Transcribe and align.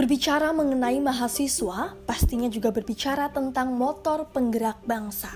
Berbicara 0.00 0.48
mengenai 0.56 0.96
mahasiswa, 0.96 1.92
pastinya 2.08 2.48
juga 2.48 2.72
berbicara 2.72 3.28
tentang 3.36 3.76
motor 3.76 4.32
penggerak 4.32 4.80
bangsa. 4.88 5.28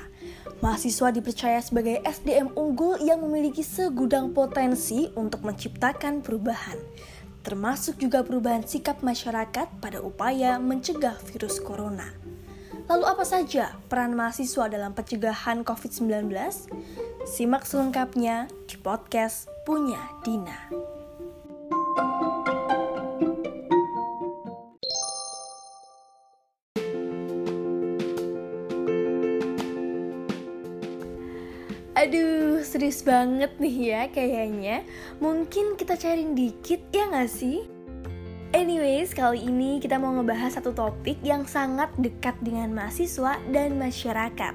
Mahasiswa 0.65 1.13
dipercaya 1.13 1.61
sebagai 1.61 2.01
SDM 2.01 2.49
unggul 2.57 2.97
yang 3.05 3.21
memiliki 3.21 3.61
segudang 3.61 4.33
potensi 4.33 5.13
untuk 5.21 5.45
menciptakan 5.45 6.25
perubahan, 6.25 6.81
termasuk 7.45 8.01
juga 8.01 8.25
perubahan 8.25 8.65
sikap 8.65 9.05
masyarakat 9.05 9.69
pada 9.85 10.01
upaya 10.01 10.57
mencegah 10.57 11.21
virus 11.29 11.61
corona. 11.61 12.09
Lalu 12.89 13.05
apa 13.05 13.29
saja 13.29 13.77
peran 13.93 14.17
mahasiswa 14.17 14.65
dalam 14.73 14.97
pencegahan 14.97 15.61
COVID-19? 15.61 16.33
Simak 17.29 17.69
selengkapnya 17.69 18.49
di 18.65 18.81
podcast 18.81 19.45
Punya 19.69 20.01
Dina. 20.25 20.94
Aduh, 32.05 32.61
serius 32.61 33.01
banget 33.01 33.57
nih 33.57 33.77
ya 33.81 34.03
kayaknya. 34.13 34.85
Mungkin 35.25 35.73
kita 35.73 35.97
sharing 35.97 36.37
dikit 36.37 36.85
ya 36.93 37.09
gak 37.09 37.33
sih? 37.33 37.65
Anyways, 38.53 39.17
kali 39.17 39.41
ini 39.49 39.81
kita 39.81 39.97
mau 39.97 40.13
ngebahas 40.13 40.61
satu 40.61 40.77
topik 40.77 41.17
yang 41.25 41.49
sangat 41.49 41.89
dekat 41.97 42.37
dengan 42.45 42.77
mahasiswa 42.77 43.41
dan 43.49 43.81
masyarakat. 43.81 44.53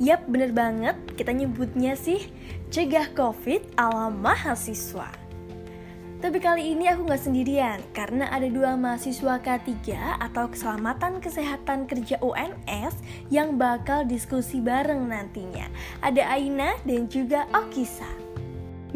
Yap, 0.00 0.24
bener 0.24 0.56
banget, 0.56 0.96
kita 1.20 1.36
nyebutnya 1.36 2.00
sih 2.00 2.32
cegah 2.72 3.12
COVID 3.12 3.76
ala 3.76 4.08
mahasiswa. 4.08 5.25
Tapi 6.16 6.40
kali 6.40 6.72
ini 6.72 6.88
aku 6.88 7.04
nggak 7.04 7.28
sendirian 7.28 7.76
karena 7.92 8.32
ada 8.32 8.48
dua 8.48 8.72
mahasiswa 8.72 9.36
K3 9.36 9.92
atau 10.16 10.48
Keselamatan 10.48 11.20
Kesehatan 11.20 11.84
Kerja 11.84 12.16
UNS 12.24 12.96
yang 13.28 13.60
bakal 13.60 14.08
diskusi 14.08 14.64
bareng 14.64 15.12
nantinya. 15.12 15.68
Ada 16.00 16.24
Aina 16.32 16.72
dan 16.88 17.04
juga 17.12 17.44
Okisa. 17.52 18.08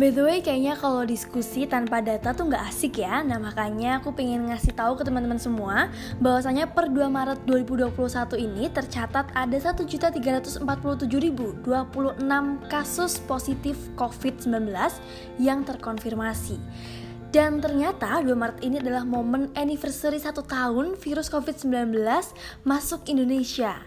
By 0.01 0.09
the 0.17 0.25
way, 0.25 0.41
kayaknya 0.41 0.81
kalau 0.81 1.05
diskusi 1.05 1.69
tanpa 1.69 2.01
data 2.01 2.33
tuh 2.33 2.49
nggak 2.49 2.73
asik 2.73 3.05
ya. 3.05 3.21
Nah 3.21 3.37
makanya 3.37 4.01
aku 4.01 4.17
pengen 4.17 4.49
ngasih 4.49 4.73
tahu 4.73 4.97
ke 4.97 5.05
teman-teman 5.05 5.37
semua 5.37 5.93
bahwasanya 6.25 6.73
per 6.73 6.89
2 6.89 7.05
Maret 7.05 7.45
2021 7.45 8.41
ini 8.41 8.73
tercatat 8.73 9.29
ada 9.37 9.57
1.347.026 9.61 10.65
kasus 12.73 13.13
positif 13.29 13.77
COVID-19 14.01 14.73
yang 15.37 15.69
terkonfirmasi. 15.69 16.57
Dan 17.31 17.63
ternyata 17.63 18.19
2 18.19 18.35
Maret 18.35 18.59
ini 18.67 18.83
adalah 18.83 19.07
momen 19.07 19.55
anniversary 19.55 20.19
satu 20.19 20.43
tahun 20.43 20.99
virus 20.99 21.31
COVID-19 21.31 21.95
masuk 22.67 23.07
Indonesia. 23.07 23.79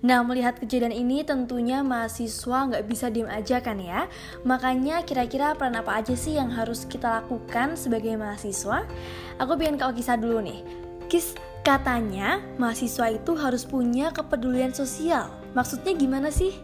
Nah, 0.00 0.24
melihat 0.24 0.56
kejadian 0.56 0.96
ini 0.96 1.20
tentunya 1.20 1.84
mahasiswa 1.84 2.72
nggak 2.72 2.84
bisa 2.88 3.12
diem 3.12 3.28
aja 3.28 3.60
kan 3.60 3.76
ya. 3.76 4.08
Makanya 4.48 5.04
kira-kira 5.04 5.52
peran 5.56 5.76
apa 5.76 6.00
aja 6.00 6.16
sih 6.16 6.40
yang 6.40 6.48
harus 6.52 6.88
kita 6.88 7.20
lakukan 7.20 7.76
sebagai 7.76 8.16
mahasiswa? 8.16 8.88
Aku 9.40 9.52
pengen 9.60 9.76
kau 9.76 9.92
kisah 9.92 10.16
dulu 10.16 10.40
nih. 10.40 10.64
Kis, 11.12 11.36
katanya 11.64 12.40
mahasiswa 12.56 13.12
itu 13.12 13.36
harus 13.36 13.68
punya 13.68 14.08
kepedulian 14.08 14.72
sosial. 14.72 15.28
Maksudnya 15.52 15.92
gimana 15.92 16.32
sih? 16.32 16.56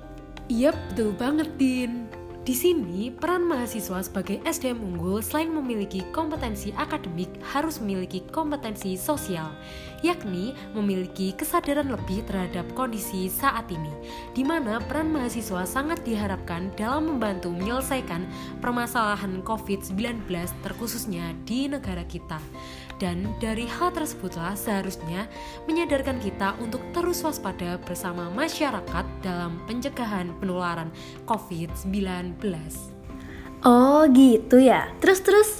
Iya, 0.48 0.72
betul 0.92 1.12
banget, 1.16 1.48
Din. 1.60 2.01
Di 2.42 2.58
sini, 2.58 3.06
peran 3.14 3.46
mahasiswa 3.46 4.02
sebagai 4.02 4.42
SDM 4.42 4.82
unggul 4.82 5.22
selain 5.22 5.54
memiliki 5.54 6.02
kompetensi 6.10 6.74
akademik 6.74 7.30
harus 7.38 7.78
memiliki 7.78 8.18
kompetensi 8.34 8.98
sosial, 8.98 9.54
yakni 10.02 10.50
memiliki 10.74 11.38
kesadaran 11.38 11.86
lebih 11.86 12.26
terhadap 12.26 12.66
kondisi 12.74 13.30
saat 13.30 13.70
ini, 13.70 13.94
di 14.34 14.42
mana 14.42 14.82
peran 14.82 15.14
mahasiswa 15.14 15.62
sangat 15.62 16.02
diharapkan 16.02 16.74
dalam 16.74 17.14
membantu 17.14 17.54
menyelesaikan 17.54 18.26
permasalahan 18.58 19.38
COVID-19 19.46 20.26
terkhususnya 20.66 21.38
di 21.46 21.70
negara 21.70 22.02
kita. 22.10 22.42
Dan 23.02 23.34
dari 23.42 23.66
hal 23.66 23.90
tersebutlah 23.90 24.54
seharusnya 24.54 25.26
menyadarkan 25.66 26.22
kita 26.22 26.54
untuk 26.62 26.78
terus 26.94 27.26
waspada 27.26 27.74
bersama 27.82 28.30
masyarakat 28.30 29.02
dalam 29.26 29.58
pencegahan 29.66 30.30
penularan 30.38 30.86
COVID-19. 31.26 32.38
Oh 33.66 34.06
gitu 34.06 34.62
ya. 34.62 34.86
Terus 35.02 35.18
terus. 35.18 35.50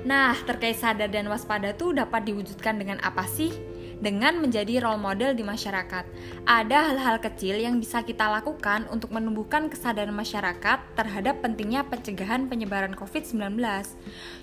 Nah, 0.00 0.32
terkait 0.48 0.80
sadar 0.80 1.12
dan 1.12 1.28
waspada 1.28 1.76
tuh 1.76 1.92
dapat 1.92 2.24
diwujudkan 2.24 2.80
dengan 2.80 2.96
apa 3.04 3.28
sih? 3.28 3.52
Dengan 4.00 4.40
menjadi 4.40 4.80
role 4.82 4.98
model 4.98 5.36
di 5.36 5.44
masyarakat. 5.44 6.04
Ada 6.48 6.90
hal-hal 6.90 7.20
kecil 7.20 7.60
yang 7.60 7.76
bisa 7.78 8.00
kita 8.00 8.26
lakukan 8.26 8.88
untuk 8.88 9.12
menumbuhkan 9.12 9.68
kesadaran 9.68 10.16
masyarakat 10.16 10.96
terhadap 10.96 11.44
pentingnya 11.44 11.84
pencegahan 11.86 12.48
penyebaran 12.48 12.96
COVID-19. 12.96 13.60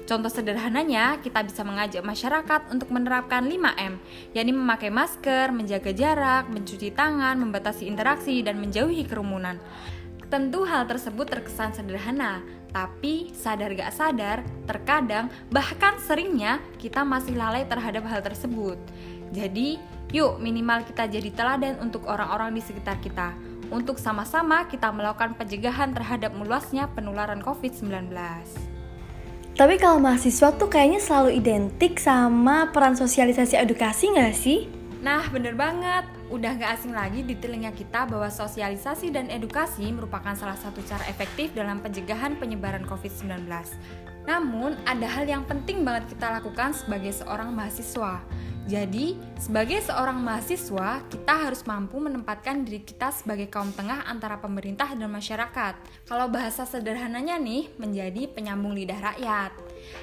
Contoh 0.06 0.31
sederhananya, 0.31 1.19
kita 1.19 1.44
bisa 1.44 1.66
mengajak 1.66 2.06
masyarakat 2.06 2.69
untuk 2.72 2.94
menerapkan 2.94 3.44
5M, 3.44 4.00
yakni 4.38 4.53
memakai 4.53 4.94
masker, 4.94 5.51
menjaga 5.51 5.91
jarak, 5.91 6.47
mencuci 6.47 6.94
tangan, 6.94 7.35
membatasi 7.41 7.89
interaksi, 7.89 8.39
dan 8.45 8.62
menjauhi 8.62 9.03
kerumunan. 9.03 9.59
Tentu 10.27 10.67
hal 10.67 10.83
tersebut 10.83 11.23
terkesan 11.23 11.71
sederhana, 11.71 12.43
tapi 12.75 13.31
sadar 13.31 13.71
gak 13.71 13.95
sadar, 13.95 14.43
terkadang 14.67 15.31
bahkan 15.47 15.95
seringnya 16.03 16.59
kita 16.75 17.07
masih 17.07 17.39
lalai 17.39 17.63
terhadap 17.63 18.03
hal 18.03 18.19
tersebut. 18.19 18.75
Jadi, 19.31 19.79
yuk 20.11 20.39
minimal 20.43 20.83
kita 20.83 21.07
jadi 21.07 21.31
teladan 21.31 21.79
untuk 21.79 22.03
orang-orang 22.11 22.51
di 22.55 22.61
sekitar 22.63 22.99
kita. 22.99 23.31
Untuk 23.71 23.99
sama-sama 23.99 24.67
kita 24.67 24.91
melakukan 24.91 25.35
pencegahan 25.35 25.91
terhadap 25.95 26.35
meluasnya 26.35 26.91
penularan 26.91 27.39
COVID-19. 27.39 28.11
Tapi 29.57 29.75
kalau 29.79 29.97
mahasiswa 29.97 30.53
tuh 30.53 30.69
kayaknya 30.69 31.01
selalu 31.01 31.39
identik 31.39 31.97
sama 31.97 32.69
peran 32.75 32.99
sosialisasi 32.99 33.57
edukasi 33.57 34.11
nggak 34.11 34.35
sih? 34.35 34.67
Nah, 35.01 35.23
bener 35.31 35.55
banget. 35.55 36.16
Udah 36.27 36.59
gak 36.59 36.75
asing 36.75 36.91
lagi 36.91 37.23
di 37.23 37.39
telinga 37.39 37.71
kita 37.71 38.03
bahwa 38.03 38.27
sosialisasi 38.27 39.15
dan 39.15 39.31
edukasi 39.31 39.88
merupakan 39.95 40.35
salah 40.35 40.59
satu 40.59 40.83
cara 40.83 41.07
efektif 41.07 41.55
dalam 41.55 41.79
pencegahan 41.79 42.35
penyebaran 42.35 42.83
COVID-19. 42.83 43.47
Namun, 44.27 44.75
ada 44.83 45.07
hal 45.07 45.23
yang 45.23 45.47
penting 45.47 45.88
banget 45.88 46.11
kita 46.11 46.27
lakukan 46.27 46.75
sebagai 46.75 47.15
seorang 47.15 47.55
mahasiswa, 47.55 48.19
jadi, 48.67 49.16
sebagai 49.39 49.79
seorang 49.79 50.19
mahasiswa, 50.19 51.00
kita 51.07 51.33
harus 51.47 51.63
mampu 51.63 52.03
menempatkan 52.03 52.67
diri 52.67 52.83
kita 52.83 53.16
sebagai 53.16 53.47
kaum 53.47 53.72
tengah 53.72 54.03
antara 54.03 54.44
pemerintah 54.44 54.91
dan 54.91 55.07
masyarakat. 55.07 55.79
Kalau 56.03 56.28
bahasa 56.28 56.67
sederhananya 56.67 57.39
nih, 57.39 57.72
menjadi 57.79 58.27
penyambung 58.27 58.75
lidah 58.75 59.16
rakyat. 59.16 59.56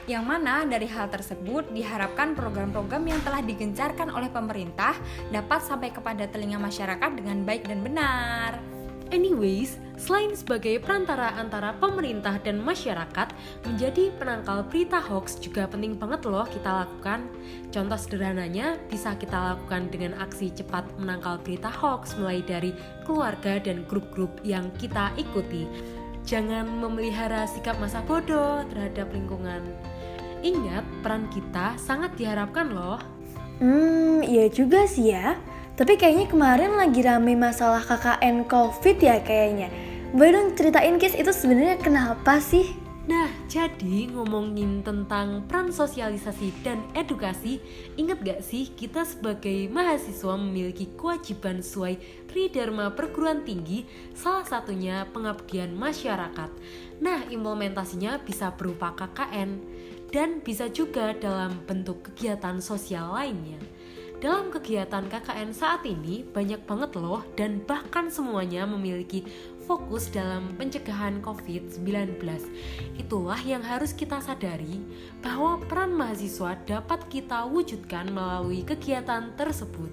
Yang 0.08 0.24
mana 0.24 0.64
dari 0.64 0.88
hal 0.88 1.12
tersebut 1.12 1.76
diharapkan 1.76 2.32
program-program 2.32 3.04
yang 3.04 3.20
telah 3.20 3.44
digencarkan 3.44 4.08
oleh 4.08 4.32
pemerintah 4.32 4.96
dapat 5.28 5.60
sampai 5.60 5.92
kepada 5.92 6.24
telinga 6.24 6.56
masyarakat 6.56 7.10
dengan 7.20 7.44
baik 7.44 7.68
dan 7.68 7.84
benar. 7.84 8.73
Anyways, 9.14 9.78
selain 9.94 10.34
sebagai 10.34 10.82
perantara 10.82 11.38
antara 11.38 11.70
pemerintah 11.78 12.34
dan 12.42 12.58
masyarakat, 12.58 13.30
menjadi 13.62 14.10
penangkal 14.18 14.66
berita 14.66 14.98
hoax 14.98 15.38
juga 15.38 15.70
penting 15.70 15.94
banget 15.94 16.26
loh 16.26 16.42
kita 16.50 16.82
lakukan. 16.82 17.30
Contoh 17.70 17.94
sederhananya 17.94 18.74
bisa 18.90 19.14
kita 19.14 19.54
lakukan 19.54 19.86
dengan 19.94 20.18
aksi 20.18 20.50
cepat 20.50 20.82
menangkal 20.98 21.38
berita 21.46 21.70
hoax 21.70 22.18
mulai 22.18 22.42
dari 22.42 22.74
keluarga 23.06 23.62
dan 23.62 23.86
grup-grup 23.86 24.34
yang 24.42 24.66
kita 24.82 25.14
ikuti. 25.14 25.70
Jangan 26.26 26.66
memelihara 26.66 27.46
sikap 27.46 27.78
masa 27.78 28.02
bodoh 28.02 28.66
terhadap 28.74 29.14
lingkungan. 29.14 29.62
Ingat, 30.42 30.82
peran 31.06 31.30
kita 31.30 31.78
sangat 31.78 32.18
diharapkan 32.18 32.66
loh. 32.66 32.98
Hmm, 33.62 34.26
iya 34.26 34.50
juga 34.50 34.90
sih 34.90 35.14
ya. 35.14 35.38
Tapi 35.74 35.98
kayaknya 35.98 36.30
kemarin 36.30 36.78
lagi 36.78 37.02
rame 37.02 37.34
masalah 37.34 37.82
KKN 37.82 38.46
COVID 38.46 38.96
ya 39.02 39.18
kayaknya. 39.26 39.74
Boleh 40.14 40.30
dong 40.30 40.48
ceritain 40.54 40.94
Kis 41.02 41.18
itu 41.18 41.34
sebenarnya 41.34 41.82
kenapa 41.82 42.38
sih? 42.38 42.78
Nah, 43.04 43.26
jadi 43.50 44.08
ngomongin 44.14 44.80
tentang 44.80 45.44
peran 45.44 45.74
sosialisasi 45.74 46.64
dan 46.64 46.80
edukasi, 46.94 47.58
ingat 48.00 48.22
gak 48.22 48.40
sih 48.40 48.70
kita 48.72 49.04
sebagai 49.04 49.68
mahasiswa 49.68 50.38
memiliki 50.38 50.88
kewajiban 50.94 51.60
sesuai 51.60 52.00
Tridharma 52.30 52.94
perguruan 52.94 53.42
tinggi, 53.44 53.84
salah 54.16 54.46
satunya 54.46 55.04
pengabdian 55.10 55.74
masyarakat. 55.74 56.48
Nah, 57.02 57.26
implementasinya 57.28 58.22
bisa 58.22 58.54
berupa 58.54 58.96
KKN 58.96 59.58
dan 60.14 60.38
bisa 60.40 60.70
juga 60.70 61.12
dalam 61.18 61.60
bentuk 61.66 62.08
kegiatan 62.08 62.62
sosial 62.62 63.12
lainnya. 63.12 63.58
Dalam 64.24 64.48
kegiatan 64.48 65.04
KKN 65.04 65.52
saat 65.52 65.84
ini 65.84 66.24
banyak 66.24 66.64
banget 66.64 66.96
loh 66.96 67.20
dan 67.36 67.60
bahkan 67.60 68.08
semuanya 68.08 68.64
memiliki 68.64 69.20
fokus 69.68 70.08
dalam 70.08 70.56
pencegahan 70.56 71.20
COVID-19. 71.20 72.16
Itulah 72.96 73.36
yang 73.44 73.60
harus 73.60 73.92
kita 73.92 74.24
sadari 74.24 74.80
bahwa 75.20 75.60
peran 75.68 75.92
mahasiswa 75.92 76.56
dapat 76.64 77.04
kita 77.12 77.44
wujudkan 77.44 78.08
melalui 78.16 78.64
kegiatan 78.64 79.28
tersebut. 79.36 79.92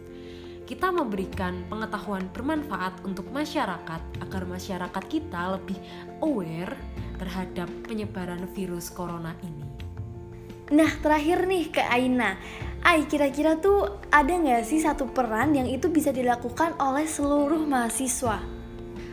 Kita 0.63 0.95
memberikan 0.95 1.67
pengetahuan 1.67 2.31
bermanfaat 2.31 3.03
untuk 3.03 3.27
masyarakat 3.35 3.99
agar 4.23 4.43
masyarakat 4.47 5.03
kita 5.11 5.59
lebih 5.59 5.75
aware 6.23 6.71
terhadap 7.19 7.67
penyebaran 7.83 8.47
virus 8.55 8.87
corona 8.87 9.35
ini. 9.43 9.67
Nah, 10.71 10.87
terakhir 11.03 11.51
nih 11.51 11.67
ke 11.67 11.83
Aina. 11.83 12.39
Ai, 12.81 13.05
kira-kira 13.05 13.61
tuh 13.61 14.01
ada 14.09 14.33
nggak 14.33 14.65
sih 14.65 14.81
satu 14.81 15.05
peran 15.13 15.53
yang 15.53 15.69
itu 15.69 15.85
bisa 15.93 16.09
dilakukan 16.09 16.73
oleh 16.81 17.05
seluruh 17.05 17.61
mahasiswa? 17.61 18.41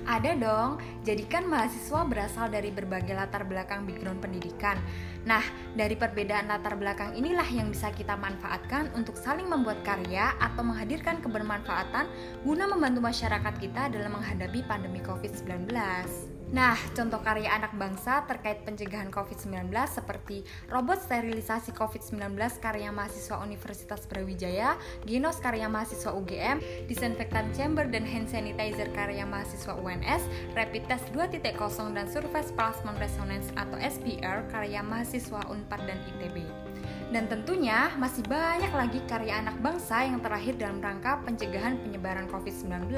Ada 0.09 0.41
dong, 0.41 0.81
jadikan 1.05 1.45
mahasiswa 1.45 2.01
berasal 2.09 2.49
dari 2.49 2.73
berbagai 2.73 3.13
latar 3.13 3.45
belakang 3.45 3.85
background 3.85 4.25
pendidikan. 4.25 4.81
Nah, 5.29 5.45
dari 5.77 6.01
perbedaan 6.01 6.49
latar 6.49 6.81
belakang 6.81 7.13
inilah 7.13 7.45
yang 7.53 7.69
bisa 7.69 7.93
kita 7.93 8.17
manfaatkan 8.17 8.89
untuk 8.97 9.21
saling 9.21 9.45
membuat 9.45 9.85
karya 9.85 10.33
atau 10.41 10.65
menghadirkan 10.65 11.21
kebermanfaatan 11.21 12.09
guna 12.49 12.65
membantu 12.73 13.05
masyarakat 13.05 13.55
kita 13.61 13.93
dalam 13.93 14.17
menghadapi 14.17 14.65
pandemi 14.65 15.05
COVID-19. 15.05 16.38
Nah, 16.49 16.81
contoh 16.97 17.21
karya 17.21 17.53
anak 17.53 17.77
bangsa 17.77 18.25
terkait 18.25 18.65
pencegahan 18.65 19.13
COVID-19 19.13 19.69
seperti 19.85 20.49
robot 20.73 20.97
sterilisasi 21.05 21.77
COVID-19 21.77 22.41
karya 22.65 22.89
mahasiswa 22.89 23.37
Universitas 23.45 24.09
Brawijaya, 24.09 24.81
Genos 25.05 25.45
karya 25.45 25.69
mahasiswa 25.69 26.09
UGM, 26.17 26.89
disinfektan 26.89 27.53
chamber 27.53 27.85
dan 27.85 28.09
hand 28.09 28.33
sanitizer 28.33 28.89
karya 28.97 29.29
mahasiswa 29.29 29.77
UNS, 29.77 30.25
rapid 30.57 30.89
test 30.89 31.13
2.0 31.13 31.37
dan 31.93 32.09
surface 32.09 32.49
plasmon 32.57 32.97
resonance 32.97 33.53
atau 33.53 33.77
SPR 33.77 34.49
karya 34.49 34.81
mahasiswa 34.81 35.45
Unpad 35.53 35.85
dan 35.85 36.01
ITB. 36.17 36.49
Dan 37.09 37.25
tentunya 37.25 37.89
masih 37.97 38.21
banyak 38.29 38.69
lagi 38.69 39.01
karya 39.09 39.41
anak 39.41 39.57
bangsa 39.65 40.05
yang 40.05 40.21
terlahir 40.21 40.53
dalam 40.61 40.77
rangka 40.85 41.17
pencegahan 41.25 41.81
penyebaran 41.81 42.29
COVID-19. 42.29 42.93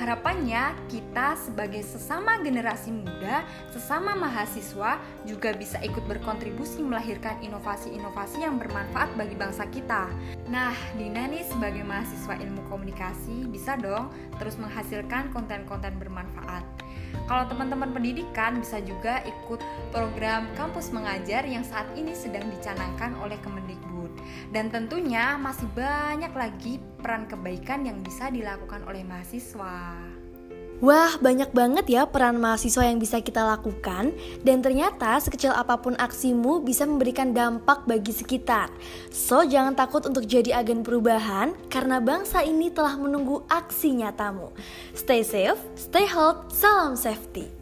Harapannya 0.00 0.72
kita 0.88 1.36
sebagai 1.36 1.84
sesama 1.84 2.40
generasi 2.40 2.88
muda, 2.88 3.44
sesama 3.68 4.16
mahasiswa 4.16 4.96
juga 5.28 5.52
bisa 5.52 5.76
ikut 5.84 6.08
berkontribusi 6.08 6.80
melahirkan 6.80 7.36
inovasi-inovasi 7.44 8.40
yang 8.40 8.56
bermanfaat 8.56 9.12
bagi 9.20 9.36
bangsa 9.36 9.68
kita. 9.68 10.08
Nah, 10.48 10.72
Dina 10.96 11.28
nih 11.28 11.44
sebagai 11.44 11.84
mahasiswa 11.84 12.32
ilmu 12.32 12.64
komunikasi 12.72 13.44
bisa 13.52 13.76
dong 13.76 14.08
terus 14.40 14.56
menghasilkan 14.56 15.36
konten-konten 15.36 15.92
bermanfaat. 16.00 16.64
Kalau 17.30 17.46
teman-teman 17.46 17.94
pendidikan 17.94 18.58
bisa 18.58 18.82
juga 18.82 19.22
ikut 19.22 19.62
program 19.94 20.50
kampus 20.58 20.90
mengajar 20.90 21.46
yang 21.46 21.62
saat 21.62 21.86
ini 21.94 22.10
sedang 22.10 22.42
dicanangkan 22.50 22.99
oleh 23.24 23.40
Kemendikbud. 23.40 24.12
Dan 24.52 24.68
tentunya 24.68 25.40
masih 25.40 25.66
banyak 25.72 26.32
lagi 26.36 26.76
peran 27.00 27.24
kebaikan 27.24 27.88
yang 27.88 28.04
bisa 28.04 28.28
dilakukan 28.28 28.84
oleh 28.84 29.00
mahasiswa. 29.00 29.96
Wah, 30.80 31.12
banyak 31.20 31.52
banget 31.52 31.92
ya 31.92 32.08
peran 32.08 32.40
mahasiswa 32.40 32.88
yang 32.88 32.96
bisa 32.96 33.20
kita 33.20 33.44
lakukan 33.44 34.16
dan 34.40 34.64
ternyata 34.64 35.20
sekecil 35.20 35.52
apa 35.52 35.76
pun 35.76 35.92
aksimu 35.92 36.64
bisa 36.64 36.88
memberikan 36.88 37.36
dampak 37.36 37.84
bagi 37.84 38.16
sekitar. 38.16 38.72
So, 39.12 39.44
jangan 39.44 39.76
takut 39.76 40.08
untuk 40.08 40.24
jadi 40.24 40.56
agen 40.56 40.80
perubahan 40.80 41.52
karena 41.68 42.00
bangsa 42.00 42.40
ini 42.48 42.72
telah 42.72 42.96
menunggu 42.96 43.44
aksi 43.52 44.00
nyatamu. 44.00 44.56
Stay 44.96 45.20
safe, 45.20 45.60
stay 45.76 46.08
healthy, 46.08 46.48
salam 46.56 46.96
safety. 46.96 47.59